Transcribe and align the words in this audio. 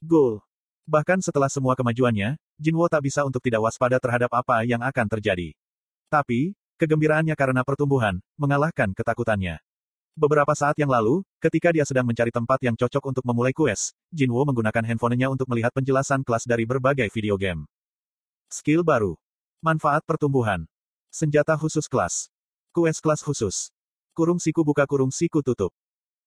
Gul. 0.00 0.40
Bahkan 0.88 1.20
setelah 1.20 1.52
semua 1.52 1.76
kemajuannya, 1.76 2.40
Jinwo 2.56 2.88
tak 2.88 3.04
bisa 3.04 3.20
untuk 3.22 3.44
tidak 3.44 3.68
waspada 3.68 4.00
terhadap 4.00 4.32
apa 4.32 4.64
yang 4.64 4.80
akan 4.80 5.06
terjadi. 5.06 5.52
Tapi, 6.08 6.56
kegembiraannya 6.80 7.36
karena 7.36 7.60
pertumbuhan, 7.60 8.18
mengalahkan 8.40 8.96
ketakutannya. 8.96 9.60
Beberapa 10.16 10.50
saat 10.56 10.74
yang 10.80 10.90
lalu, 10.90 11.22
ketika 11.38 11.70
dia 11.70 11.86
sedang 11.86 12.08
mencari 12.08 12.32
tempat 12.32 12.58
yang 12.64 12.74
cocok 12.74 13.12
untuk 13.12 13.24
memulai 13.28 13.54
kues, 13.54 13.94
Jinwo 14.10 14.42
menggunakan 14.42 14.82
handphonenya 14.82 15.30
untuk 15.30 15.46
melihat 15.52 15.70
penjelasan 15.70 16.26
kelas 16.26 16.48
dari 16.48 16.64
berbagai 16.64 17.06
video 17.12 17.38
game. 17.38 17.68
Skill 18.50 18.82
baru. 18.82 19.14
Manfaat 19.62 20.02
pertumbuhan. 20.08 20.66
Senjata 21.12 21.54
khusus 21.54 21.86
kelas. 21.86 22.32
Kues 22.74 22.98
kelas 22.98 23.22
khusus. 23.22 23.70
Kurung 24.16 24.42
siku 24.42 24.66
buka 24.66 24.88
kurung 24.88 25.14
siku 25.14 25.44
tutup. 25.44 25.70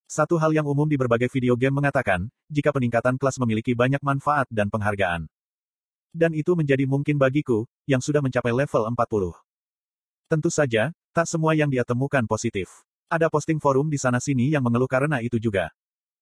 Satu 0.10 0.38
hal 0.38 0.54
yang 0.54 0.68
umum 0.68 0.86
di 0.86 1.00
berbagai 1.00 1.32
video 1.32 1.58
game 1.58 1.74
mengatakan, 1.74 2.30
jika 2.52 2.70
peningkatan 2.70 3.18
kelas 3.18 3.40
memiliki 3.42 3.74
banyak 3.74 4.04
manfaat 4.04 4.46
dan 4.52 4.70
penghargaan. 4.70 5.26
Dan 6.14 6.38
itu 6.38 6.54
menjadi 6.54 6.86
mungkin 6.86 7.18
bagiku, 7.18 7.66
yang 7.90 7.98
sudah 7.98 8.22
mencapai 8.22 8.54
level 8.54 8.86
40. 8.86 9.34
Tentu 10.30 10.50
saja, 10.54 10.94
tak 11.10 11.26
semua 11.26 11.58
yang 11.58 11.70
dia 11.70 11.82
temukan 11.82 12.22
positif. 12.30 12.70
Ada 13.10 13.30
posting 13.30 13.58
forum 13.58 13.90
di 13.90 13.98
sana-sini 13.98 14.54
yang 14.54 14.62
mengeluh 14.62 14.90
karena 14.90 15.22
itu 15.22 15.42
juga. 15.42 15.74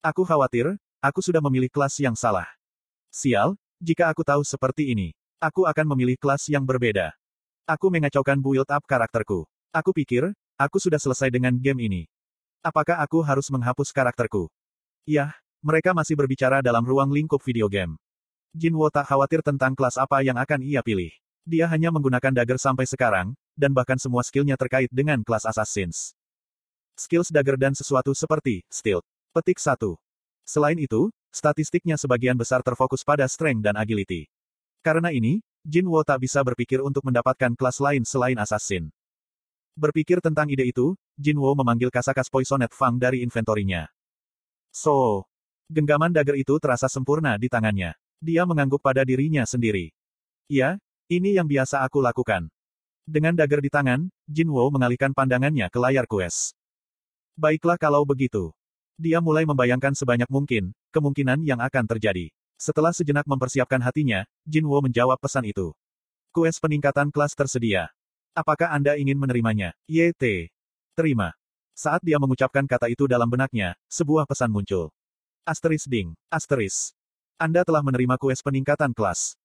Aku 0.04 0.24
khawatir, 0.24 0.76
aku 1.04 1.20
sudah 1.20 1.44
memilih 1.44 1.68
kelas 1.72 2.00
yang 2.00 2.16
salah. 2.16 2.48
Sial, 3.12 3.60
jika 3.84 4.08
aku 4.08 4.24
tahu 4.24 4.44
seperti 4.48 4.92
ini, 4.96 5.12
aku 5.40 5.68
akan 5.68 5.96
memilih 5.96 6.16
kelas 6.16 6.48
yang 6.48 6.64
berbeda. 6.64 7.12
Aku 7.68 7.92
mengacaukan 7.92 8.40
build 8.40 8.68
up 8.72 8.84
karakterku. 8.88 9.48
Aku 9.72 9.92
pikir, 9.96 10.32
aku 10.60 10.78
sudah 10.80 11.00
selesai 11.00 11.32
dengan 11.32 11.56
game 11.56 11.80
ini. 11.88 12.02
Apakah 12.62 13.02
aku 13.02 13.26
harus 13.26 13.50
menghapus 13.50 13.90
karakterku? 13.90 14.46
Yah, 15.10 15.34
mereka 15.66 15.98
masih 15.98 16.14
berbicara 16.14 16.62
dalam 16.62 16.86
ruang 16.86 17.10
lingkup 17.10 17.42
video 17.42 17.66
game. 17.66 17.98
Jinwo 18.54 18.86
tak 18.94 19.10
khawatir 19.10 19.42
tentang 19.42 19.74
kelas 19.74 19.98
apa 19.98 20.22
yang 20.22 20.38
akan 20.38 20.62
ia 20.62 20.86
pilih. 20.86 21.10
Dia 21.42 21.66
hanya 21.66 21.90
menggunakan 21.90 22.30
dagger 22.30 22.62
sampai 22.62 22.86
sekarang, 22.86 23.34
dan 23.58 23.74
bahkan 23.74 23.98
semua 23.98 24.22
skillnya 24.22 24.62
terkait 24.62 24.94
dengan 24.94 25.26
kelas 25.26 25.50
Assassins. 25.50 26.14
Skills 26.94 27.34
dagger 27.34 27.58
dan 27.58 27.74
sesuatu 27.74 28.14
seperti 28.14 28.62
stealth. 28.70 29.10
Petik 29.34 29.58
1. 29.58 29.98
Selain 30.46 30.78
itu, 30.78 31.10
statistiknya 31.34 31.98
sebagian 31.98 32.38
besar 32.38 32.62
terfokus 32.62 33.02
pada 33.02 33.26
strength 33.26 33.66
dan 33.66 33.74
agility. 33.74 34.30
Karena 34.86 35.10
ini, 35.10 35.42
Jin 35.66 35.90
Wo 35.90 36.06
tak 36.06 36.22
bisa 36.22 36.46
berpikir 36.46 36.78
untuk 36.86 37.10
mendapatkan 37.10 37.58
kelas 37.58 37.82
lain 37.82 38.06
selain 38.06 38.38
assassin. 38.38 38.94
Berpikir 39.76 40.20
tentang 40.20 40.52
ide 40.52 40.68
itu, 40.68 40.94
Jin 41.16 41.40
Wo 41.40 41.56
memanggil 41.56 41.88
Kasakas 41.88 42.28
Poisoned 42.28 42.72
Fang 42.76 43.00
dari 43.00 43.24
inventorinya. 43.24 43.88
So, 44.72 45.28
genggaman 45.72 46.12
dagger 46.12 46.36
itu 46.40 46.60
terasa 46.60 46.92
sempurna 46.92 47.40
di 47.40 47.48
tangannya. 47.48 47.96
Dia 48.20 48.44
mengangguk 48.44 48.84
pada 48.84 49.02
dirinya 49.08 49.48
sendiri. 49.48 49.96
Ya, 50.52 50.78
ini 51.08 51.36
yang 51.36 51.48
biasa 51.48 51.82
aku 51.84 52.04
lakukan. 52.04 52.52
Dengan 53.08 53.34
dagger 53.34 53.64
di 53.64 53.72
tangan, 53.72 54.12
Jin 54.28 54.52
Wo 54.52 54.68
mengalihkan 54.70 55.16
pandangannya 55.16 55.68
ke 55.72 55.80
layar 55.80 56.06
quest. 56.08 56.54
Baiklah 57.40 57.80
kalau 57.80 58.04
begitu. 58.04 58.52
Dia 59.02 59.18
mulai 59.18 59.50
membayangkan 59.50 59.98
sebanyak 59.98 60.30
mungkin, 60.30 60.78
kemungkinan 60.94 61.42
yang 61.42 61.58
akan 61.58 61.90
terjadi. 61.90 62.30
Setelah 62.62 62.94
sejenak 62.94 63.26
mempersiapkan 63.26 63.82
hatinya, 63.82 64.22
Jinwo 64.46 64.78
menjawab 64.86 65.18
pesan 65.18 65.50
itu. 65.50 65.74
Kues 66.30 66.62
peningkatan 66.62 67.10
kelas 67.10 67.34
tersedia. 67.34 67.90
Apakah 68.32 68.72
Anda 68.72 68.96
ingin 68.96 69.20
menerimanya? 69.20 69.76
YT. 69.92 70.48
Terima. 70.96 71.36
Saat 71.76 72.00
dia 72.00 72.16
mengucapkan 72.16 72.64
kata 72.64 72.88
itu 72.88 73.04
dalam 73.04 73.28
benaknya, 73.28 73.76
sebuah 73.92 74.24
pesan 74.24 74.48
muncul. 74.48 74.88
Asteris 75.44 75.84
ding, 75.84 76.16
asteris. 76.32 76.96
Anda 77.36 77.68
telah 77.68 77.84
menerima 77.84 78.16
kues 78.16 78.40
peningkatan 78.40 78.96
kelas. 78.96 79.36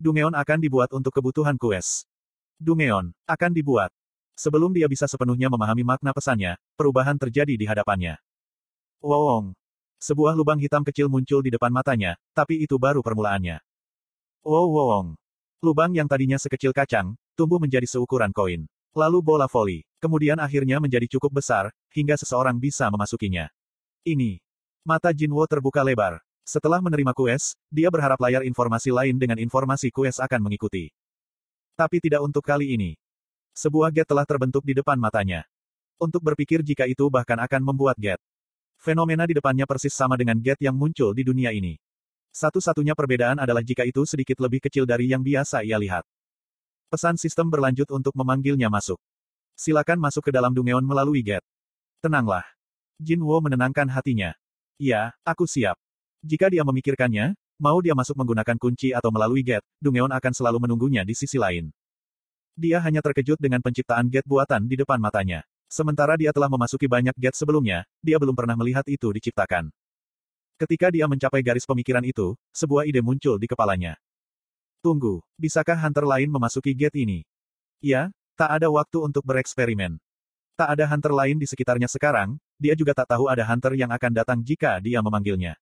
Dungeon 0.00 0.32
akan 0.32 0.56
dibuat 0.56 0.88
untuk 0.96 1.12
kebutuhan 1.12 1.60
kues. 1.60 2.08
Dungeon 2.56 3.12
akan 3.28 3.52
dibuat. 3.52 3.92
Sebelum 4.40 4.72
dia 4.72 4.88
bisa 4.88 5.04
sepenuhnya 5.04 5.52
memahami 5.52 5.84
makna 5.84 6.16
pesannya, 6.16 6.56
perubahan 6.80 7.20
terjadi 7.20 7.60
di 7.60 7.68
hadapannya. 7.68 8.16
Wong. 9.04 9.52
Sebuah 10.00 10.32
lubang 10.32 10.56
hitam 10.56 10.80
kecil 10.80 11.12
muncul 11.12 11.44
di 11.44 11.52
depan 11.52 11.68
matanya, 11.68 12.16
tapi 12.32 12.56
itu 12.64 12.80
baru 12.80 13.04
permulaannya. 13.04 13.60
Wow 14.48 14.72
wong. 14.72 15.06
Lubang 15.60 15.92
yang 15.92 16.08
tadinya 16.08 16.40
sekecil 16.40 16.72
kacang, 16.72 17.19
tumbuh 17.38 17.58
menjadi 17.62 17.86
seukuran 17.86 18.30
koin. 18.34 18.66
Lalu 18.90 19.18
bola 19.22 19.46
voli. 19.46 19.86
Kemudian 20.02 20.40
akhirnya 20.40 20.80
menjadi 20.80 21.06
cukup 21.06 21.38
besar, 21.38 21.70
hingga 21.92 22.16
seseorang 22.16 22.56
bisa 22.56 22.88
memasukinya. 22.88 23.52
Ini. 24.02 24.40
Mata 24.82 25.12
Jinwo 25.12 25.44
terbuka 25.44 25.84
lebar. 25.84 26.24
Setelah 26.40 26.82
menerima 26.82 27.12
kues, 27.14 27.54
dia 27.70 27.92
berharap 27.92 28.18
layar 28.18 28.42
informasi 28.42 28.90
lain 28.90 29.14
dengan 29.20 29.38
informasi 29.38 29.92
kues 29.92 30.18
akan 30.18 30.50
mengikuti. 30.50 30.90
Tapi 31.78 32.02
tidak 32.02 32.24
untuk 32.24 32.42
kali 32.42 32.74
ini. 32.74 32.96
Sebuah 33.54 33.92
gate 33.94 34.10
telah 34.10 34.26
terbentuk 34.26 34.64
di 34.66 34.74
depan 34.74 34.98
matanya. 34.98 35.46
Untuk 36.00 36.24
berpikir 36.24 36.64
jika 36.64 36.88
itu 36.88 37.06
bahkan 37.12 37.38
akan 37.38 37.60
membuat 37.60 37.94
gate. 38.00 38.24
Fenomena 38.80 39.28
di 39.28 39.36
depannya 39.36 39.68
persis 39.68 39.92
sama 39.92 40.16
dengan 40.16 40.40
gate 40.40 40.64
yang 40.64 40.72
muncul 40.72 41.12
di 41.12 41.20
dunia 41.20 41.52
ini. 41.52 41.76
Satu-satunya 42.32 42.96
perbedaan 42.96 43.36
adalah 43.36 43.60
jika 43.60 43.84
itu 43.84 44.08
sedikit 44.08 44.40
lebih 44.40 44.64
kecil 44.64 44.88
dari 44.88 45.12
yang 45.12 45.20
biasa 45.20 45.60
ia 45.60 45.76
lihat. 45.76 46.08
Pesan 46.90 47.14
sistem 47.14 47.46
berlanjut 47.46 47.86
untuk 47.94 48.10
memanggilnya 48.18 48.66
masuk. 48.66 48.98
Silakan 49.54 50.02
masuk 50.02 50.26
ke 50.26 50.34
dalam 50.34 50.50
Dungeon 50.50 50.82
melalui 50.82 51.22
gate. 51.22 51.46
Tenanglah. 52.02 52.42
Jin 52.98 53.22
Wo 53.22 53.38
menenangkan 53.38 53.86
hatinya. 53.86 54.34
Ya, 54.74 55.14
aku 55.22 55.46
siap. 55.46 55.78
Jika 56.26 56.50
dia 56.50 56.66
memikirkannya, 56.66 57.38
mau 57.62 57.78
dia 57.78 57.94
masuk 57.94 58.18
menggunakan 58.18 58.58
kunci 58.58 58.90
atau 58.90 59.14
melalui 59.14 59.46
gate, 59.46 59.62
Dungeon 59.78 60.10
akan 60.10 60.32
selalu 60.34 60.66
menunggunya 60.66 61.06
di 61.06 61.14
sisi 61.14 61.38
lain. 61.38 61.70
Dia 62.58 62.82
hanya 62.82 63.06
terkejut 63.06 63.38
dengan 63.38 63.62
penciptaan 63.62 64.10
gate 64.10 64.26
buatan 64.26 64.66
di 64.66 64.74
depan 64.74 64.98
matanya. 64.98 65.46
Sementara 65.70 66.18
dia 66.18 66.34
telah 66.34 66.50
memasuki 66.50 66.90
banyak 66.90 67.14
gate 67.14 67.38
sebelumnya, 67.38 67.86
dia 68.02 68.18
belum 68.18 68.34
pernah 68.34 68.58
melihat 68.58 68.82
itu 68.90 69.14
diciptakan. 69.14 69.70
Ketika 70.58 70.90
dia 70.90 71.06
mencapai 71.06 71.38
garis 71.46 71.62
pemikiran 71.70 72.02
itu, 72.02 72.34
sebuah 72.50 72.82
ide 72.90 72.98
muncul 72.98 73.38
di 73.38 73.46
kepalanya. 73.46 73.94
Tunggu, 74.80 75.20
bisakah 75.36 75.76
hunter 75.76 76.08
lain 76.08 76.32
memasuki 76.32 76.72
gate 76.72 77.04
ini? 77.04 77.20
Ya, 77.84 78.08
tak 78.32 78.48
ada 78.56 78.72
waktu 78.72 78.96
untuk 79.04 79.20
bereksperimen. 79.28 80.00
Tak 80.56 80.72
ada 80.72 80.88
hunter 80.88 81.12
lain 81.12 81.36
di 81.36 81.44
sekitarnya 81.44 81.84
sekarang, 81.84 82.40
dia 82.56 82.72
juga 82.72 82.96
tak 82.96 83.12
tahu 83.12 83.28
ada 83.28 83.44
hunter 83.44 83.76
yang 83.76 83.92
akan 83.92 84.12
datang 84.16 84.40
jika 84.40 84.80
dia 84.80 85.04
memanggilnya. 85.04 85.60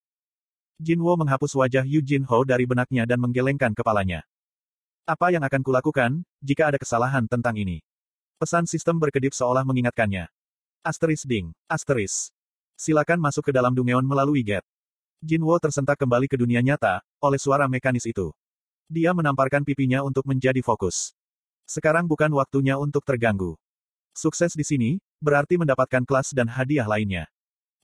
Jinwo 0.78 1.18
menghapus 1.18 1.58
wajah 1.58 1.82
Yu 1.82 1.98
Jin 1.98 2.22
Ho 2.30 2.46
dari 2.46 2.62
benaknya 2.62 3.10
dan 3.10 3.18
menggelengkan 3.18 3.74
kepalanya. 3.74 4.22
Apa 5.02 5.34
yang 5.34 5.42
akan 5.42 5.66
kulakukan, 5.66 6.22
jika 6.38 6.70
ada 6.70 6.78
kesalahan 6.78 7.26
tentang 7.26 7.58
ini? 7.58 7.82
Pesan 8.38 8.70
sistem 8.70 9.02
berkedip 9.02 9.34
seolah 9.34 9.66
mengingatkannya. 9.66 10.30
Asteris 10.86 11.26
ding, 11.26 11.50
asteris. 11.66 12.30
Silakan 12.78 13.18
masuk 13.18 13.50
ke 13.50 13.52
dalam 13.54 13.74
Dungeon 13.74 14.06
melalui 14.06 14.46
gate. 14.46 14.66
Jinwo 15.18 15.58
tersentak 15.58 15.98
kembali 15.98 16.30
ke 16.30 16.38
dunia 16.38 16.62
nyata, 16.62 17.02
oleh 17.18 17.42
suara 17.42 17.66
mekanis 17.66 18.06
itu. 18.06 18.30
Dia 18.88 19.12
menamparkan 19.12 19.68
pipinya 19.68 20.00
untuk 20.00 20.24
menjadi 20.24 20.64
fokus. 20.64 21.12
Sekarang 21.68 22.08
bukan 22.08 22.32
waktunya 22.32 22.80
untuk 22.80 23.04
terganggu. 23.04 23.60
Sukses 24.16 24.56
di 24.56 24.64
sini, 24.64 24.90
berarti 25.20 25.60
mendapatkan 25.60 26.08
kelas 26.08 26.32
dan 26.32 26.48
hadiah 26.48 26.88
lainnya. 26.88 27.28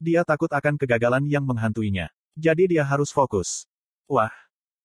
Dia 0.01 0.25
takut 0.25 0.49
akan 0.49 0.81
kegagalan 0.81 1.29
yang 1.29 1.45
menghantuinya. 1.45 2.09
Jadi 2.35 2.73
dia 2.73 2.83
harus 2.89 3.13
fokus. 3.13 3.69
Wah, 4.09 4.33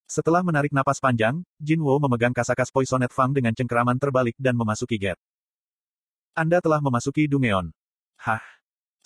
setelah 0.10 0.42
menarik 0.42 0.74
napas 0.74 0.98
panjang, 0.98 1.46
Jin 1.62 1.86
Wo 1.86 1.96
memegang 2.02 2.34
kasakas 2.34 2.74
Poisoned 2.74 3.14
Fang 3.14 3.30
dengan 3.30 3.54
cengkeraman 3.54 4.02
terbalik 4.02 4.34
dan 4.42 4.58
memasuki 4.58 4.98
gate. 4.98 5.22
Anda 6.34 6.58
telah 6.60 6.82
memasuki 6.82 7.30
Dungeon. 7.30 7.70
Hah? 8.18 8.42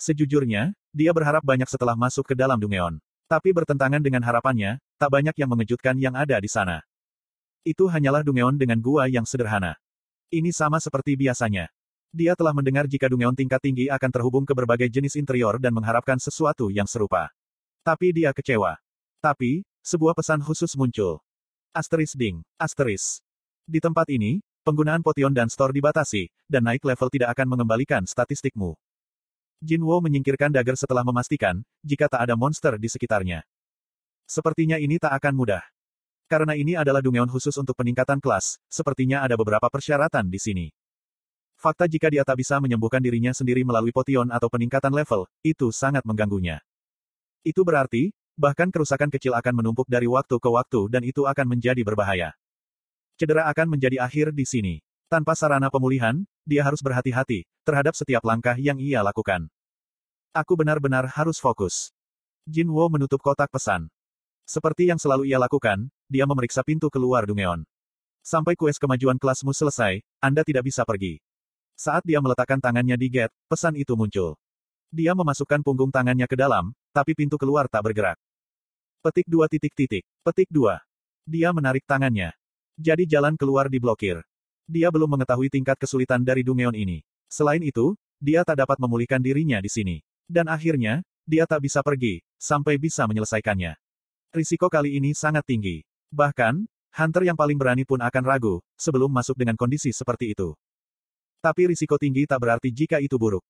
Sejujurnya, 0.00 0.72
dia 0.90 1.12
berharap 1.12 1.44
banyak 1.44 1.68
setelah 1.68 1.92
masuk 1.92 2.32
ke 2.32 2.34
dalam 2.34 2.56
Dungeon. 2.56 2.98
Tapi 3.28 3.52
bertentangan 3.52 4.00
dengan 4.00 4.24
harapannya, 4.24 4.80
tak 4.96 5.12
banyak 5.12 5.36
yang 5.36 5.52
mengejutkan 5.52 5.96
yang 6.00 6.16
ada 6.16 6.40
di 6.40 6.48
sana. 6.48 6.80
Itu 7.64 7.88
hanyalah 7.88 8.20
Dungeon 8.20 8.60
dengan 8.60 8.76
gua 8.76 9.08
yang 9.08 9.24
sederhana. 9.24 9.80
Ini 10.28 10.52
sama 10.52 10.76
seperti 10.76 11.16
biasanya. 11.16 11.72
Dia 12.12 12.36
telah 12.36 12.52
mendengar 12.52 12.84
jika 12.84 13.08
Dungeon 13.08 13.32
tingkat 13.32 13.64
tinggi 13.64 13.88
akan 13.88 14.10
terhubung 14.12 14.44
ke 14.44 14.52
berbagai 14.52 14.86
jenis 14.92 15.16
interior 15.16 15.56
dan 15.56 15.72
mengharapkan 15.72 16.20
sesuatu 16.20 16.68
yang 16.68 16.84
serupa. 16.84 17.32
Tapi 17.80 18.12
dia 18.12 18.36
kecewa. 18.36 18.76
Tapi, 19.18 19.64
sebuah 19.80 20.12
pesan 20.12 20.44
khusus 20.44 20.76
muncul. 20.76 21.24
Asteris 21.72 22.12
ding, 22.12 22.44
asteris. 22.60 23.24
Di 23.64 23.80
tempat 23.80 24.06
ini, 24.12 24.44
penggunaan 24.62 25.00
potion 25.00 25.32
dan 25.32 25.48
store 25.48 25.72
dibatasi, 25.72 26.28
dan 26.46 26.68
naik 26.68 26.84
level 26.84 27.08
tidak 27.10 27.34
akan 27.34 27.50
mengembalikan 27.50 28.04
statistikmu. 28.04 28.76
Jinwo 29.64 29.98
menyingkirkan 30.04 30.52
dagger 30.52 30.76
setelah 30.76 31.02
memastikan, 31.02 31.64
jika 31.80 32.06
tak 32.12 32.28
ada 32.28 32.36
monster 32.36 32.76
di 32.76 32.92
sekitarnya. 32.92 33.42
Sepertinya 34.28 34.76
ini 34.76 35.00
tak 35.00 35.16
akan 35.16 35.34
mudah. 35.34 35.73
Karena 36.34 36.58
ini 36.58 36.74
adalah 36.74 36.98
dungeon 36.98 37.30
khusus 37.30 37.54
untuk 37.62 37.78
peningkatan 37.78 38.18
kelas, 38.18 38.58
sepertinya 38.66 39.22
ada 39.22 39.38
beberapa 39.38 39.70
persyaratan 39.70 40.26
di 40.26 40.42
sini. 40.42 40.66
Fakta 41.54 41.86
jika 41.86 42.10
dia 42.10 42.26
tak 42.26 42.42
bisa 42.42 42.58
menyembuhkan 42.58 42.98
dirinya 42.98 43.30
sendiri 43.30 43.62
melalui 43.62 43.94
potion 43.94 44.26
atau 44.34 44.50
peningkatan 44.50 44.90
level, 44.90 45.30
itu 45.46 45.70
sangat 45.70 46.02
mengganggunya. 46.02 46.58
Itu 47.46 47.62
berarti, 47.62 48.10
bahkan 48.34 48.74
kerusakan 48.74 49.14
kecil 49.14 49.30
akan 49.38 49.62
menumpuk 49.62 49.86
dari 49.86 50.10
waktu 50.10 50.34
ke 50.42 50.50
waktu 50.50 50.90
dan 50.90 51.06
itu 51.06 51.22
akan 51.22 51.54
menjadi 51.54 51.86
berbahaya. 51.86 52.34
Cedera 53.14 53.46
akan 53.54 53.78
menjadi 53.78 54.02
akhir 54.02 54.34
di 54.34 54.42
sini. 54.42 54.74
Tanpa 55.06 55.38
sarana 55.38 55.70
pemulihan, 55.70 56.18
dia 56.42 56.66
harus 56.66 56.82
berhati-hati 56.82 57.46
terhadap 57.62 57.94
setiap 57.94 58.26
langkah 58.26 58.58
yang 58.58 58.82
ia 58.82 59.06
lakukan. 59.06 59.46
Aku 60.34 60.58
benar-benar 60.58 61.06
harus 61.14 61.38
fokus. 61.38 61.94
Jin 62.42 62.74
Wo 62.74 62.90
menutup 62.90 63.22
kotak 63.22 63.54
pesan. 63.54 63.86
Seperti 64.44 64.92
yang 64.92 65.00
selalu 65.00 65.32
ia 65.32 65.40
lakukan, 65.40 65.88
dia 66.08 66.28
memeriksa 66.28 66.60
pintu 66.60 66.92
keluar 66.92 67.24
Dungeon. 67.24 67.64
Sampai 68.24 68.56
kues 68.56 68.80
kemajuan 68.80 69.16
kelasmu 69.20 69.52
selesai, 69.52 70.00
Anda 70.20 70.44
tidak 70.44 70.68
bisa 70.68 70.84
pergi. 70.84 71.20
Saat 71.76 72.04
dia 72.04 72.20
meletakkan 72.20 72.60
tangannya 72.60 72.96
di 72.96 73.08
gate, 73.08 73.34
pesan 73.48 73.76
itu 73.76 73.96
muncul. 73.96 74.36
Dia 74.94 75.12
memasukkan 75.16 75.60
punggung 75.64 75.90
tangannya 75.90 76.24
ke 76.24 76.36
dalam, 76.38 76.70
tapi 76.94 77.18
pintu 77.18 77.34
keluar 77.34 77.66
tak 77.66 77.82
bergerak. 77.82 78.16
Petik 79.04 79.28
dua 79.28 79.50
titik 79.50 79.76
titik. 79.76 80.04
Petik 80.24 80.48
dua. 80.48 80.80
Dia 81.28 81.52
menarik 81.52 81.84
tangannya. 81.84 82.32
Jadi 82.80 83.04
jalan 83.04 83.36
keluar 83.36 83.68
diblokir. 83.68 84.24
Dia 84.64 84.88
belum 84.88 85.18
mengetahui 85.18 85.52
tingkat 85.52 85.76
kesulitan 85.76 86.24
dari 86.24 86.40
Dungeon 86.40 86.72
ini. 86.72 87.04
Selain 87.28 87.60
itu, 87.60 87.92
dia 88.16 88.40
tak 88.48 88.64
dapat 88.64 88.80
memulihkan 88.80 89.20
dirinya 89.20 89.60
di 89.60 89.68
sini. 89.68 89.96
Dan 90.24 90.48
akhirnya, 90.48 91.04
dia 91.28 91.44
tak 91.44 91.60
bisa 91.68 91.84
pergi, 91.84 92.24
sampai 92.40 92.80
bisa 92.80 93.04
menyelesaikannya. 93.04 93.76
Risiko 94.34 94.66
kali 94.66 94.98
ini 94.98 95.14
sangat 95.14 95.46
tinggi. 95.46 95.86
Bahkan, 96.10 96.66
Hunter 96.90 97.22
yang 97.22 97.38
paling 97.38 97.54
berani 97.54 97.86
pun 97.86 98.02
akan 98.02 98.22
ragu, 98.26 98.58
sebelum 98.74 99.06
masuk 99.06 99.38
dengan 99.38 99.54
kondisi 99.54 99.94
seperti 99.94 100.34
itu. 100.34 100.58
Tapi 101.38 101.70
risiko 101.70 101.94
tinggi 102.02 102.26
tak 102.26 102.42
berarti 102.42 102.74
jika 102.74 102.98
itu 102.98 103.14
buruk. 103.14 103.46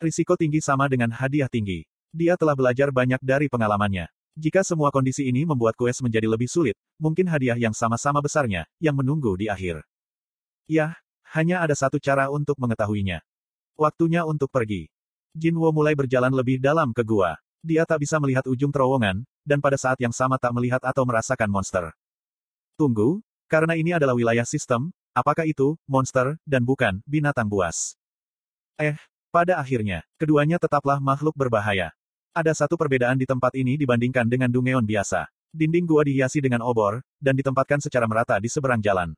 Risiko 0.00 0.32
tinggi 0.40 0.64
sama 0.64 0.88
dengan 0.88 1.12
hadiah 1.12 1.52
tinggi. 1.52 1.84
Dia 2.16 2.40
telah 2.40 2.56
belajar 2.56 2.88
banyak 2.88 3.20
dari 3.20 3.52
pengalamannya. 3.52 4.08
Jika 4.32 4.64
semua 4.64 4.88
kondisi 4.88 5.28
ini 5.28 5.44
membuat 5.44 5.76
quest 5.76 6.00
menjadi 6.00 6.24
lebih 6.24 6.48
sulit, 6.48 6.80
mungkin 6.96 7.28
hadiah 7.28 7.60
yang 7.60 7.76
sama-sama 7.76 8.24
besarnya, 8.24 8.64
yang 8.80 8.96
menunggu 8.96 9.36
di 9.36 9.52
akhir. 9.52 9.84
Yah, 10.64 10.96
hanya 11.36 11.60
ada 11.60 11.76
satu 11.76 12.00
cara 12.00 12.32
untuk 12.32 12.56
mengetahuinya. 12.56 13.20
Waktunya 13.76 14.24
untuk 14.24 14.48
pergi. 14.48 14.88
Jinwo 15.36 15.68
mulai 15.76 15.92
berjalan 15.92 16.32
lebih 16.32 16.56
dalam 16.56 16.96
ke 16.96 17.04
gua. 17.04 17.36
Dia 17.62 17.86
tak 17.86 18.02
bisa 18.02 18.18
melihat 18.18 18.42
ujung 18.50 18.74
terowongan, 18.74 19.22
dan 19.46 19.62
pada 19.62 19.78
saat 19.78 19.94
yang 20.02 20.10
sama 20.10 20.34
tak 20.34 20.50
melihat 20.50 20.82
atau 20.82 21.06
merasakan 21.06 21.46
monster. 21.46 21.94
Tunggu, 22.74 23.22
karena 23.46 23.78
ini 23.78 23.94
adalah 23.94 24.18
wilayah 24.18 24.42
sistem, 24.42 24.90
apakah 25.14 25.46
itu, 25.46 25.78
monster, 25.86 26.34
dan 26.42 26.66
bukan, 26.66 26.98
binatang 27.06 27.46
buas? 27.46 27.94
Eh, 28.82 28.98
pada 29.30 29.62
akhirnya, 29.62 30.02
keduanya 30.18 30.58
tetaplah 30.58 30.98
makhluk 30.98 31.38
berbahaya. 31.38 31.94
Ada 32.34 32.66
satu 32.66 32.74
perbedaan 32.74 33.14
di 33.14 33.30
tempat 33.30 33.54
ini 33.54 33.78
dibandingkan 33.78 34.26
dengan 34.26 34.50
Dungeon 34.50 34.82
biasa. 34.82 35.30
Dinding 35.54 35.86
gua 35.86 36.02
dihiasi 36.02 36.42
dengan 36.42 36.66
obor, 36.66 37.04
dan 37.22 37.38
ditempatkan 37.38 37.78
secara 37.78 38.10
merata 38.10 38.42
di 38.42 38.50
seberang 38.50 38.82
jalan. 38.82 39.14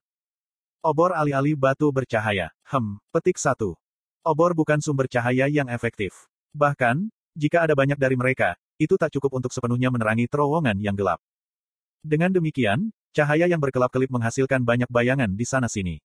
Obor 0.84 1.16
alih-alih 1.16 1.56
batu 1.56 1.88
bercahaya. 1.88 2.52
Hem, 2.68 3.00
petik 3.08 3.40
satu. 3.40 3.72
Obor 4.20 4.52
bukan 4.52 4.84
sumber 4.84 5.08
cahaya 5.08 5.48
yang 5.48 5.72
efektif. 5.72 6.28
Bahkan, 6.52 7.08
jika 7.34 7.66
ada 7.66 7.74
banyak 7.74 7.98
dari 7.98 8.14
mereka, 8.14 8.54
itu 8.78 8.94
tak 8.94 9.10
cukup 9.14 9.42
untuk 9.42 9.50
sepenuhnya 9.50 9.90
menerangi 9.90 10.30
terowongan 10.30 10.78
yang 10.78 10.94
gelap. 10.94 11.18
Dengan 12.02 12.30
demikian, 12.30 12.94
cahaya 13.10 13.50
yang 13.50 13.58
berkelap-kelip 13.58 14.10
menghasilkan 14.10 14.62
banyak 14.62 14.86
bayangan 14.90 15.34
di 15.34 15.42
sana-sini. 15.42 15.98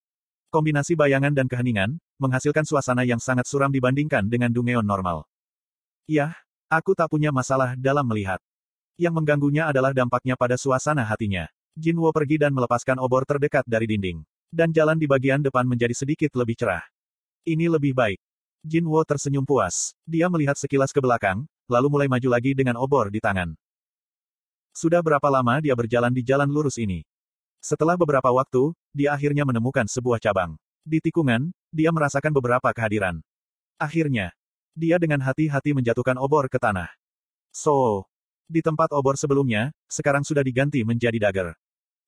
Kombinasi 0.49 0.97
bayangan 0.97 1.29
dan 1.29 1.45
keheningan, 1.45 2.01
menghasilkan 2.17 2.65
suasana 2.65 3.05
yang 3.05 3.21
sangat 3.21 3.45
suram 3.45 3.69
dibandingkan 3.69 4.25
dengan 4.25 4.49
dungeon 4.49 4.81
normal. 4.81 5.29
Yah, 6.09 6.33
aku 6.65 6.97
tak 6.97 7.13
punya 7.13 7.29
masalah 7.29 7.77
dalam 7.77 8.09
melihat. 8.09 8.41
Yang 8.97 9.13
mengganggunya 9.21 9.69
adalah 9.69 9.93
dampaknya 9.93 10.33
pada 10.33 10.57
suasana 10.57 11.05
hatinya. 11.05 11.45
Jinwo 11.77 12.09
pergi 12.09 12.41
dan 12.41 12.51
melepaskan 12.51 12.97
obor 12.97 13.23
terdekat 13.29 13.63
dari 13.69 13.85
dinding. 13.85 14.25
Dan 14.49 14.73
jalan 14.73 14.97
di 14.97 15.05
bagian 15.05 15.45
depan 15.45 15.69
menjadi 15.69 15.93
sedikit 15.93 16.33
lebih 16.33 16.57
cerah. 16.57 16.81
Ini 17.45 17.69
lebih 17.69 17.93
baik. 17.93 18.17
Jin 18.59 18.83
Wo 18.83 18.99
tersenyum 19.07 19.47
puas. 19.47 19.95
Dia 20.03 20.27
melihat 20.27 20.59
sekilas 20.59 20.91
ke 20.91 20.99
belakang, 20.99 21.47
lalu 21.71 21.87
mulai 21.87 22.07
maju 22.11 22.27
lagi 22.27 22.51
dengan 22.51 22.75
obor 22.75 23.07
di 23.07 23.23
tangan. 23.23 23.55
Sudah 24.75 24.99
berapa 24.99 25.23
lama 25.31 25.63
dia 25.63 25.71
berjalan 25.75 26.11
di 26.11 26.23
jalan 26.23 26.51
lurus 26.51 26.75
ini? 26.75 27.07
Setelah 27.63 27.95
beberapa 27.95 28.31
waktu, 28.31 28.71
dia 28.91 29.15
akhirnya 29.15 29.47
menemukan 29.47 29.87
sebuah 29.87 30.19
cabang. 30.19 30.59
Di 30.83 30.99
tikungan, 30.99 31.51
dia 31.71 31.91
merasakan 31.91 32.31
beberapa 32.35 32.71
kehadiran. 32.71 33.19
Akhirnya, 33.79 34.35
dia 34.75 34.99
dengan 34.99 35.23
hati-hati 35.23 35.75
menjatuhkan 35.75 36.19
obor 36.19 36.47
ke 36.51 36.59
tanah. 36.59 36.87
So, 37.51 38.07
di 38.47 38.59
tempat 38.59 38.91
obor 38.91 39.15
sebelumnya, 39.15 39.71
sekarang 39.87 40.27
sudah 40.27 40.43
diganti 40.43 40.83
menjadi 40.83 41.15
dagger. 41.19 41.55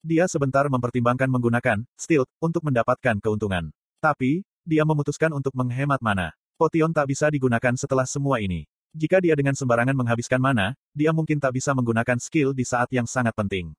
Dia 0.02 0.26
sebentar 0.28 0.66
mempertimbangkan 0.68 1.30
menggunakan 1.30 1.86
steel 1.96 2.26
untuk 2.42 2.66
mendapatkan 2.66 3.22
keuntungan. 3.22 3.72
Tapi, 4.02 4.42
dia 4.66 4.82
memutuskan 4.82 5.32
untuk 5.36 5.54
menghemat 5.54 6.02
mana. 6.02 6.34
Potion 6.62 6.94
tak 6.94 7.10
bisa 7.10 7.26
digunakan 7.34 7.74
setelah 7.74 8.06
semua 8.06 8.38
ini. 8.38 8.70
Jika 8.94 9.18
dia 9.18 9.34
dengan 9.34 9.58
sembarangan 9.58 9.98
menghabiskan 9.98 10.38
mana, 10.38 10.78
dia 10.94 11.10
mungkin 11.10 11.42
tak 11.42 11.58
bisa 11.58 11.74
menggunakan 11.74 12.22
skill 12.22 12.54
di 12.54 12.62
saat 12.62 12.86
yang 12.94 13.10
sangat 13.10 13.34
penting. 13.34 13.74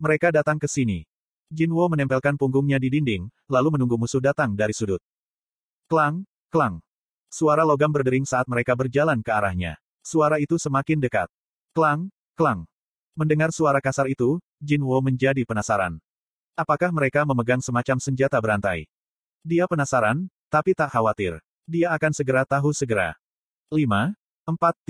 Mereka 0.00 0.32
datang 0.32 0.56
ke 0.56 0.64
sini. 0.64 1.04
Jinwo 1.52 1.84
menempelkan 1.92 2.40
punggungnya 2.40 2.80
di 2.80 2.88
dinding, 2.88 3.28
lalu 3.52 3.76
menunggu 3.76 4.00
musuh 4.00 4.24
datang 4.24 4.56
dari 4.56 4.72
sudut. 4.72 5.04
Klang, 5.92 6.24
klang. 6.48 6.80
Suara 7.28 7.68
logam 7.68 7.92
berdering 7.92 8.24
saat 8.24 8.48
mereka 8.48 8.72
berjalan 8.72 9.20
ke 9.20 9.28
arahnya. 9.36 9.76
Suara 10.00 10.40
itu 10.40 10.56
semakin 10.56 11.04
dekat. 11.04 11.28
Klang, 11.76 12.08
klang. 12.32 12.64
Mendengar 13.12 13.52
suara 13.52 13.76
kasar 13.84 14.08
itu, 14.08 14.40
Jinwo 14.56 14.96
menjadi 15.04 15.44
penasaran. 15.44 16.00
Apakah 16.56 16.96
mereka 16.96 17.28
memegang 17.28 17.60
semacam 17.60 18.00
senjata 18.00 18.40
berantai? 18.40 18.88
Dia 19.44 19.68
penasaran, 19.68 20.32
tapi 20.48 20.72
tak 20.72 20.96
khawatir. 20.96 21.44
Dia 21.70 21.94
akan 21.94 22.10
segera 22.10 22.42
tahu 22.42 22.74
segera. 22.74 23.14
5, 23.70 23.86
4, 23.86 24.10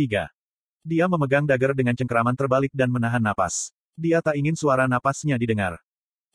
3. 0.00 0.32
Dia 0.80 1.04
memegang 1.12 1.44
dagger 1.44 1.76
dengan 1.76 1.92
cengkeraman 1.92 2.32
terbalik 2.32 2.72
dan 2.72 2.88
menahan 2.88 3.20
napas. 3.20 3.68
Dia 4.00 4.24
tak 4.24 4.40
ingin 4.40 4.56
suara 4.56 4.88
napasnya 4.88 5.36
didengar. 5.36 5.76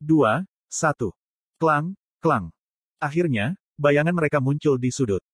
2, 0.06 0.46
1. 0.70 1.10
Klang, 1.58 1.98
klang. 2.22 2.54
Akhirnya, 3.02 3.58
bayangan 3.82 4.14
mereka 4.14 4.38
muncul 4.38 4.78
di 4.78 4.94
sudut. 4.94 5.26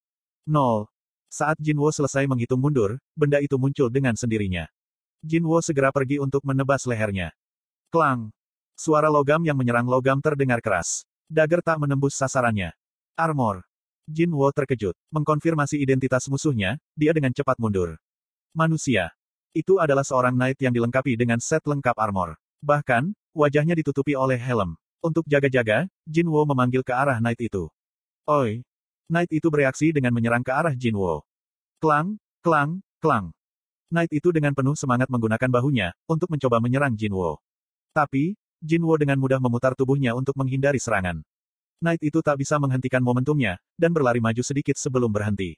0. 0.48 0.88
Saat 1.28 1.60
Jinwo 1.60 1.92
selesai 1.92 2.24
menghitung 2.24 2.64
mundur, 2.64 2.96
benda 3.12 3.44
itu 3.44 3.60
muncul 3.60 3.92
dengan 3.92 4.16
sendirinya. 4.16 4.72
Jinwo 5.20 5.60
segera 5.60 5.92
pergi 5.92 6.24
untuk 6.24 6.40
menebas 6.48 6.88
lehernya. 6.88 7.36
Klang. 7.92 8.32
Suara 8.80 9.12
logam 9.12 9.44
yang 9.44 9.60
menyerang 9.60 9.92
logam 9.92 10.24
terdengar 10.24 10.64
keras. 10.64 11.04
Dagger 11.28 11.60
tak 11.60 11.84
menembus 11.84 12.16
sasarannya. 12.16 12.72
Armor. 13.20 13.68
Jin 14.12 14.36
Wo 14.36 14.52
terkejut. 14.52 14.94
Mengkonfirmasi 15.16 15.80
identitas 15.80 16.28
musuhnya, 16.28 16.76
dia 17.00 17.16
dengan 17.16 17.32
cepat 17.32 17.56
mundur. 17.56 17.96
Manusia. 18.52 19.16
Itu 19.56 19.80
adalah 19.80 20.04
seorang 20.04 20.36
knight 20.36 20.60
yang 20.60 20.76
dilengkapi 20.76 21.16
dengan 21.16 21.40
set 21.40 21.64
lengkap 21.64 21.96
armor. 21.96 22.36
Bahkan, 22.60 23.16
wajahnya 23.32 23.80
ditutupi 23.80 24.20
oleh 24.20 24.36
helm. 24.36 24.76
Untuk 25.00 25.24
jaga-jaga, 25.26 25.88
Jin 26.04 26.28
Wo 26.28 26.44
memanggil 26.44 26.84
ke 26.84 26.92
arah 26.92 27.18
knight 27.24 27.40
itu. 27.40 27.72
Oi. 28.28 28.62
Knight 29.08 29.32
itu 29.32 29.48
bereaksi 29.48 29.96
dengan 29.96 30.12
menyerang 30.12 30.44
ke 30.44 30.52
arah 30.52 30.76
Jin 30.76 31.00
Wo. 31.00 31.24
Klang, 31.80 32.20
klang, 32.44 32.84
klang. 33.00 33.32
Knight 33.92 34.12
itu 34.12 34.30
dengan 34.30 34.54
penuh 34.54 34.76
semangat 34.78 35.08
menggunakan 35.08 35.50
bahunya, 35.52 35.96
untuk 36.06 36.32
mencoba 36.32 36.60
menyerang 36.60 36.94
Jin 36.94 37.16
Wo. 37.16 37.40
Tapi, 37.96 38.36
Jin 38.62 38.84
Wo 38.86 38.94
dengan 38.96 39.18
mudah 39.18 39.42
memutar 39.42 39.74
tubuhnya 39.74 40.14
untuk 40.14 40.38
menghindari 40.38 40.78
serangan. 40.78 41.26
Knight 41.82 41.98
itu 42.06 42.22
tak 42.22 42.38
bisa 42.38 42.62
menghentikan 42.62 43.02
momentumnya, 43.02 43.58
dan 43.74 43.90
berlari 43.90 44.22
maju 44.22 44.46
sedikit 44.46 44.78
sebelum 44.78 45.10
berhenti. 45.10 45.58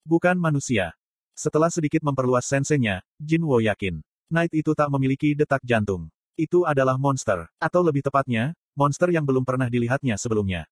Bukan 0.00 0.40
manusia. 0.40 0.96
Setelah 1.36 1.68
sedikit 1.68 2.00
memperluas 2.00 2.48
sensenya, 2.48 3.04
Jin 3.20 3.44
Wo 3.44 3.60
yakin. 3.60 4.00
Knight 4.32 4.56
itu 4.56 4.72
tak 4.72 4.88
memiliki 4.88 5.36
detak 5.36 5.60
jantung. 5.60 6.08
Itu 6.32 6.64
adalah 6.64 6.96
monster, 6.96 7.44
atau 7.60 7.84
lebih 7.84 8.00
tepatnya, 8.00 8.56
monster 8.72 9.12
yang 9.12 9.28
belum 9.28 9.44
pernah 9.44 9.68
dilihatnya 9.68 10.16
sebelumnya. 10.16 10.64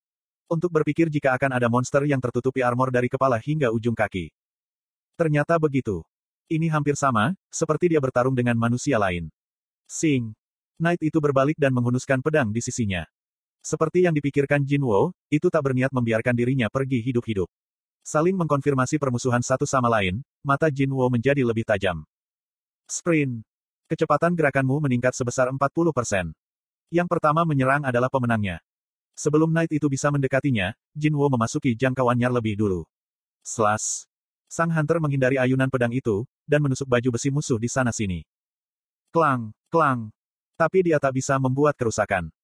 Untuk 0.49 0.73
berpikir 0.73 1.13
jika 1.13 1.37
akan 1.37 1.53
ada 1.53 1.69
monster 1.69 2.09
yang 2.09 2.25
tertutupi 2.25 2.65
armor 2.65 2.89
dari 2.89 3.13
kepala 3.13 3.37
hingga 3.37 3.69
ujung 3.69 3.93
kaki. 3.93 4.33
Ternyata 5.21 5.61
begitu. 5.61 6.01
Ini 6.49 6.73
hampir 6.73 6.97
sama, 6.97 7.37
seperti 7.53 7.93
dia 7.93 8.01
bertarung 8.01 8.33
dengan 8.33 8.57
manusia 8.57 8.97
lain. 8.97 9.29
Sing. 9.85 10.33
Knight 10.81 11.05
itu 11.05 11.21
berbalik 11.21 11.61
dan 11.61 11.77
menghunuskan 11.77 12.25
pedang 12.25 12.49
di 12.49 12.65
sisinya. 12.65 13.05
Seperti 13.63 14.03
yang 14.03 14.11
dipikirkan 14.11 14.67
Jin 14.67 14.83
Wo, 14.83 15.15
itu 15.31 15.47
tak 15.47 15.63
berniat 15.63 15.95
membiarkan 15.95 16.35
dirinya 16.35 16.67
pergi 16.67 16.99
hidup-hidup. 16.99 17.47
Saling 18.03 18.35
mengkonfirmasi 18.35 18.99
permusuhan 18.99 19.39
satu 19.39 19.63
sama 19.63 19.87
lain, 19.87 20.19
mata 20.43 20.67
Jin 20.67 20.91
Wo 20.91 21.07
menjadi 21.07 21.47
lebih 21.47 21.63
tajam. 21.63 22.03
Sprint. 22.91 23.47
Kecepatan 23.87 24.35
gerakanmu 24.35 24.83
meningkat 24.83 25.15
sebesar 25.15 25.47
40%. 25.47 26.35
Yang 26.91 27.09
pertama 27.09 27.47
menyerang 27.47 27.87
adalah 27.87 28.11
pemenangnya. 28.11 28.59
Sebelum 29.15 29.55
Knight 29.55 29.71
itu 29.71 29.87
bisa 29.87 30.11
mendekatinya, 30.11 30.75
Jin 30.99 31.15
Wo 31.15 31.31
memasuki 31.31 31.79
jangkauannya 31.79 32.27
lebih 32.35 32.59
dulu. 32.59 32.83
Slash. 33.47 34.11
Sang 34.51 34.75
Hunter 34.75 34.99
menghindari 34.99 35.39
ayunan 35.39 35.71
pedang 35.71 35.95
itu, 35.95 36.27
dan 36.51 36.67
menusuk 36.67 36.91
baju 36.91 37.15
besi 37.15 37.31
musuh 37.31 37.63
di 37.63 37.71
sana-sini. 37.71 38.27
Klang, 39.15 39.55
klang. 39.71 40.11
Tapi 40.59 40.91
dia 40.91 40.99
tak 40.99 41.15
bisa 41.15 41.39
membuat 41.39 41.79
kerusakan. 41.79 42.35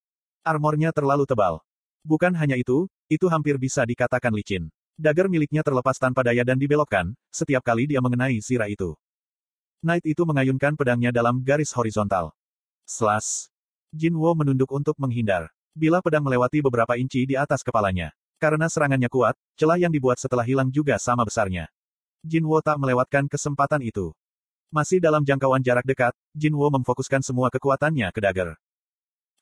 Armornya 0.43 0.95
terlalu 0.95 1.27
tebal. 1.27 1.59
Bukan 2.07 2.31
hanya 2.35 2.55
itu, 2.55 2.87
itu 3.11 3.27
hampir 3.27 3.59
bisa 3.59 3.83
dikatakan 3.83 4.31
licin. 4.31 4.71
Dagger 4.99 5.31
miliknya 5.31 5.63
terlepas 5.63 5.95
tanpa 5.95 6.23
daya 6.23 6.43
dan 6.43 6.59
dibelokkan, 6.59 7.15
setiap 7.31 7.63
kali 7.63 7.87
dia 7.87 8.03
mengenai 8.03 8.39
sirah 8.43 8.67
itu. 8.67 8.95
Knight 9.79 10.03
itu 10.03 10.27
mengayunkan 10.27 10.75
pedangnya 10.75 11.15
dalam 11.15 11.39
garis 11.39 11.71
horizontal. 11.71 12.35
Slash. 12.83 13.47
Jin 13.95 14.19
Wo 14.19 14.35
menunduk 14.35 14.67
untuk 14.75 14.99
menghindar. 14.99 15.47
Bila 15.71 16.03
pedang 16.03 16.27
melewati 16.27 16.59
beberapa 16.59 16.99
inci 16.99 17.23
di 17.23 17.39
atas 17.39 17.63
kepalanya. 17.63 18.11
Karena 18.39 18.67
serangannya 18.67 19.07
kuat, 19.07 19.39
celah 19.55 19.79
yang 19.79 19.91
dibuat 19.91 20.19
setelah 20.19 20.43
hilang 20.43 20.67
juga 20.67 20.99
sama 20.99 21.23
besarnya. 21.23 21.71
Jin 22.19 22.43
Wo 22.43 22.59
tak 22.59 22.75
melewatkan 22.75 23.31
kesempatan 23.31 23.79
itu. 23.79 24.11
Masih 24.67 24.99
dalam 24.99 25.23
jangkauan 25.23 25.63
jarak 25.63 25.87
dekat, 25.87 26.11
Jin 26.35 26.59
Wo 26.59 26.67
memfokuskan 26.67 27.23
semua 27.23 27.47
kekuatannya 27.47 28.11
ke 28.11 28.19
dagger. 28.19 28.59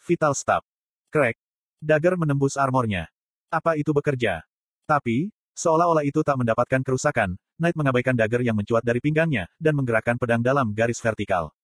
Vital 0.06 0.38
Stab. 0.38 0.62
Crack. 1.08 1.40
Dagger 1.80 2.20
menembus 2.20 2.60
armornya. 2.60 3.08
Apa 3.48 3.80
itu 3.80 3.96
bekerja? 3.96 4.44
Tapi, 4.84 5.32
seolah-olah 5.56 6.04
itu 6.04 6.20
tak 6.20 6.36
mendapatkan 6.36 6.84
kerusakan, 6.84 7.40
Knight 7.56 7.80
mengabaikan 7.80 8.12
dagger 8.12 8.44
yang 8.44 8.60
mencuat 8.60 8.84
dari 8.84 9.00
pinggangnya, 9.00 9.48
dan 9.56 9.80
menggerakkan 9.80 10.20
pedang 10.20 10.44
dalam 10.44 10.76
garis 10.76 11.00
vertikal. 11.00 11.56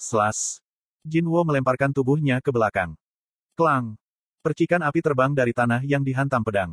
Slash. 0.00 0.64
Jin 1.04 1.28
Wo 1.28 1.44
melemparkan 1.44 1.92
tubuhnya 1.92 2.40
ke 2.40 2.48
belakang. 2.48 2.96
Klang. 3.52 4.00
Percikan 4.40 4.80
api 4.80 5.04
terbang 5.04 5.36
dari 5.36 5.52
tanah 5.52 5.84
yang 5.84 6.00
dihantam 6.00 6.40
pedang. 6.40 6.72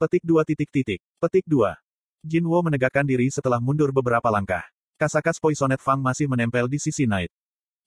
Petik 0.00 0.24
dua 0.24 0.40
titik 0.40 0.72
titik. 0.72 1.04
Petik 1.20 1.44
dua. 1.44 1.76
Jin 2.24 2.48
Wo 2.48 2.64
menegakkan 2.64 3.04
diri 3.04 3.28
setelah 3.28 3.60
mundur 3.60 3.92
beberapa 3.92 4.32
langkah. 4.32 4.64
Kasakas 4.96 5.36
Poisonet 5.36 5.84
Fang 5.84 6.00
masih 6.00 6.32
menempel 6.32 6.64
di 6.64 6.80
sisi 6.80 7.04
Knight. 7.04 7.28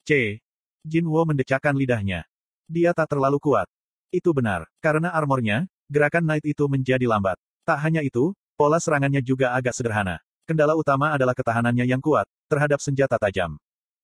C. 0.05 0.37
Jin 0.85 1.09
Wo 1.09 1.25
mendecakkan 1.25 1.73
lidahnya. 1.73 2.28
Dia 2.69 2.93
tak 2.93 3.17
terlalu 3.17 3.41
kuat. 3.41 3.65
Itu 4.13 4.29
benar, 4.29 4.69
karena 4.77 5.09
armornya, 5.09 5.65
gerakan 5.89 6.21
Knight 6.29 6.45
itu 6.45 6.69
menjadi 6.69 7.09
lambat. 7.09 7.41
Tak 7.65 7.81
hanya 7.81 8.05
itu, 8.05 8.37
Pola 8.53 8.77
serangannya 8.77 9.25
juga 9.25 9.57
agak 9.57 9.73
sederhana. 9.73 10.21
Kendala 10.45 10.77
utama 10.77 11.17
adalah 11.17 11.33
ketahanannya 11.33 11.89
yang 11.89 11.97
kuat, 11.97 12.29
terhadap 12.45 12.77
senjata 12.77 13.17
tajam. 13.17 13.57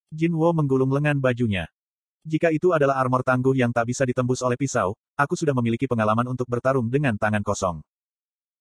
Jin 0.09 0.33
Wo 0.33 0.49
menggulung 0.49 0.89
lengan 0.89 1.21
bajunya. 1.21 1.69
Jika 2.25 2.49
itu 2.49 2.73
adalah 2.73 2.97
armor 2.97 3.21
tangguh 3.21 3.53
yang 3.53 3.69
tak 3.69 3.85
bisa 3.85 4.01
ditembus 4.01 4.41
oleh 4.41 4.57
pisau, 4.57 4.97
aku 5.13 5.37
sudah 5.37 5.53
memiliki 5.53 5.85
pengalaman 5.85 6.25
untuk 6.25 6.49
bertarung 6.49 6.89
dengan 6.89 7.13
tangan 7.21 7.45
kosong. 7.45 7.85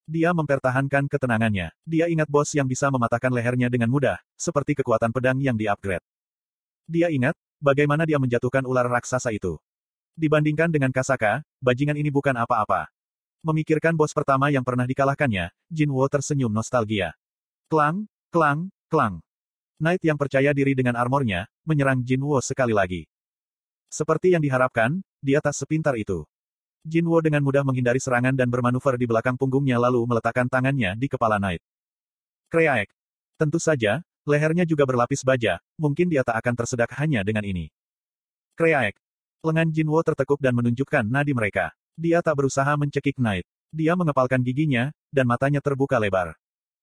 Dia 0.04 0.37
mempertahankan 0.37 1.08
ketenangannya. 1.08 1.73
Dia 1.88 2.12
ingat 2.12 2.28
bos 2.28 2.52
yang 2.52 2.68
bisa 2.68 2.92
mematahkan 2.92 3.32
lehernya 3.32 3.73
dengan 3.73 3.88
mudah, 3.88 4.20
seperti 4.37 4.76
kekuatan 4.76 5.16
pedang 5.16 5.40
yang 5.40 5.56
di-upgrade. 5.56 6.04
Dia 6.84 7.08
ingat, 7.08 7.32
bagaimana 7.56 8.04
dia 8.04 8.20
menjatuhkan 8.20 8.68
ular 8.68 8.84
raksasa 8.84 9.32
itu. 9.32 9.56
Dibandingkan 10.14 10.71
dengan 10.71 10.94
Kasaka, 10.94 11.42
bajingan 11.59 11.99
ini 11.99 12.06
bukan 12.06 12.38
apa-apa. 12.38 12.87
Memikirkan 13.42 13.99
bos 13.99 14.14
pertama 14.14 14.47
yang 14.47 14.62
pernah 14.62 14.87
dikalahkannya, 14.87 15.50
Jin 15.68 15.90
Wo 15.90 16.06
tersenyum 16.06 16.54
nostalgia. 16.54 17.18
Klang, 17.66 18.06
klang, 18.30 18.71
klang. 18.87 19.18
Knight 19.83 20.06
yang 20.06 20.14
percaya 20.14 20.54
diri 20.54 20.73
dengan 20.73 20.94
armornya, 20.94 21.50
menyerang 21.66 22.00
Jin 22.06 22.23
Wo 22.23 22.38
sekali 22.38 22.71
lagi. 22.71 23.11
Seperti 23.90 24.33
yang 24.33 24.40
diharapkan, 24.40 25.02
dia 25.18 25.42
tak 25.42 25.52
sepintar 25.52 25.99
itu. 25.99 26.23
Jin 26.87 27.11
Wo 27.11 27.18
dengan 27.18 27.42
mudah 27.42 27.66
menghindari 27.66 27.99
serangan 27.99 28.38
dan 28.38 28.47
bermanuver 28.49 28.94
di 28.94 29.11
belakang 29.11 29.35
punggungnya 29.35 29.83
lalu 29.83 30.00
meletakkan 30.09 30.47
tangannya 30.47 30.94
di 30.94 31.11
kepala 31.11 31.37
Knight. 31.42 31.61
Kreaek. 32.54 32.88
Tentu 33.35 33.59
saja, 33.59 33.99
lehernya 34.30 34.62
juga 34.62 34.87
berlapis 34.87 35.26
baja, 35.26 35.59
mungkin 35.75 36.06
dia 36.06 36.23
tak 36.23 36.38
akan 36.38 36.54
tersedak 36.54 36.94
hanya 36.97 37.26
dengan 37.26 37.42
ini. 37.42 37.68
Kreaek. 38.54 39.03
Lengan 39.44 39.68
Jin 39.68 39.92
Wo 39.92 40.00
tertekuk 40.00 40.40
dan 40.40 40.56
menunjukkan 40.56 41.04
nadi 41.04 41.36
mereka. 41.36 41.68
Dia 42.00 42.24
tak 42.24 42.40
berusaha 42.40 42.72
mencekik 42.80 43.20
Knight. 43.20 43.44
Dia 43.76 43.92
mengepalkan 43.92 44.40
giginya, 44.40 44.88
dan 45.12 45.28
matanya 45.28 45.60
terbuka 45.60 46.00
lebar. 46.00 46.32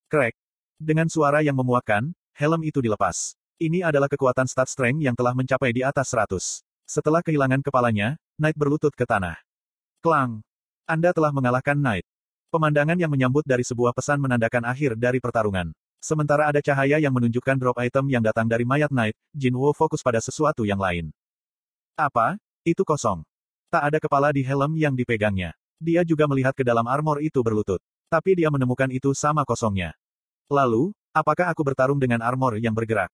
Crack. 0.05 0.37
Dengan 0.77 1.09
suara 1.09 1.41
yang 1.41 1.57
memuakkan, 1.57 2.13
helm 2.37 2.61
itu 2.61 2.77
dilepas. 2.77 3.33
Ini 3.57 3.81
adalah 3.81 4.05
kekuatan 4.05 4.45
stat 4.45 4.69
strength 4.69 5.01
yang 5.01 5.17
telah 5.17 5.33
mencapai 5.33 5.73
di 5.73 5.81
atas 5.81 6.13
100. 6.13 6.61
Setelah 6.85 7.25
kehilangan 7.25 7.65
kepalanya, 7.65 8.13
Knight 8.37 8.53
berlutut 8.53 8.93
ke 8.93 9.09
tanah. 9.09 9.41
Klang. 10.05 10.45
Anda 10.85 11.17
telah 11.17 11.33
mengalahkan 11.33 11.81
Knight. 11.81 12.05
Pemandangan 12.53 13.01
yang 13.01 13.09
menyambut 13.09 13.41
dari 13.41 13.65
sebuah 13.65 13.89
pesan 13.89 14.21
menandakan 14.21 14.69
akhir 14.69 15.01
dari 15.01 15.17
pertarungan. 15.17 15.73
Sementara 15.97 16.45
ada 16.45 16.61
cahaya 16.61 17.01
yang 17.01 17.17
menunjukkan 17.17 17.57
drop 17.57 17.81
item 17.81 18.05
yang 18.05 18.21
datang 18.21 18.45
dari 18.45 18.69
mayat 18.69 18.93
Knight, 18.93 19.17
Jin 19.33 19.57
Wo 19.57 19.73
fokus 19.73 20.05
pada 20.05 20.21
sesuatu 20.21 20.61
yang 20.61 20.77
lain. 20.77 21.09
Apa? 21.97 22.37
Itu 22.61 22.85
kosong. 22.85 23.25
Tak 23.73 23.89
ada 23.89 23.97
kepala 23.97 24.29
di 24.29 24.45
helm 24.45 24.77
yang 24.77 24.93
dipegangnya. 24.93 25.57
Dia 25.81 26.05
juga 26.05 26.29
melihat 26.29 26.53
ke 26.53 26.61
dalam 26.61 26.85
armor 26.85 27.17
itu 27.25 27.41
berlutut. 27.41 27.81
Tapi 28.05 28.37
dia 28.37 28.53
menemukan 28.53 28.91
itu 28.93 29.17
sama 29.17 29.41
kosongnya. 29.41 29.97
Lalu, 30.51 30.93
apakah 31.09 31.49
aku 31.49 31.65
bertarung 31.65 31.97
dengan 31.97 32.21
armor 32.21 32.61
yang 32.61 32.75
bergerak? 32.75 33.09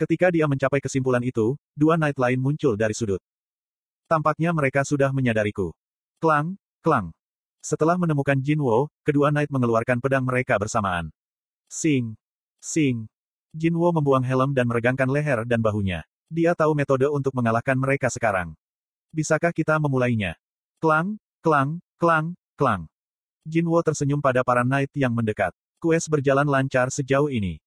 Ketika 0.00 0.32
dia 0.32 0.48
mencapai 0.50 0.80
kesimpulan 0.80 1.20
itu, 1.20 1.54
dua 1.76 1.94
knight 2.00 2.16
lain 2.16 2.40
muncul 2.40 2.74
dari 2.74 2.96
sudut. 2.96 3.20
Tampaknya 4.10 4.50
mereka 4.50 4.82
sudah 4.82 5.12
menyadariku. 5.14 5.70
Klang, 6.18 6.58
klang. 6.82 7.14
Setelah 7.60 7.94
menemukan 8.00 8.40
Jinwo, 8.40 8.90
kedua 9.06 9.30
knight 9.30 9.52
mengeluarkan 9.52 10.00
pedang 10.00 10.24
mereka 10.26 10.56
bersamaan. 10.58 11.12
Sing, 11.70 12.18
sing. 12.58 13.06
Jinwo 13.54 13.92
membuang 13.94 14.24
helm 14.24 14.50
dan 14.50 14.66
meregangkan 14.66 15.06
leher 15.06 15.46
dan 15.46 15.62
bahunya. 15.62 16.02
Dia 16.26 16.56
tahu 16.58 16.74
metode 16.74 17.06
untuk 17.06 17.36
mengalahkan 17.36 17.76
mereka 17.76 18.10
sekarang. 18.10 18.56
Bisakah 19.10 19.50
kita 19.50 19.74
memulainya? 19.82 20.38
Klang, 20.78 21.18
klang, 21.42 21.82
klang, 21.98 22.38
klang. 22.54 22.86
Jinwo 23.42 23.82
tersenyum 23.82 24.22
pada 24.22 24.46
para 24.46 24.62
knight 24.62 24.94
yang 24.94 25.10
mendekat. 25.10 25.50
Quest 25.82 26.06
berjalan 26.06 26.46
lancar 26.46 26.94
sejauh 26.94 27.26
ini. 27.26 27.58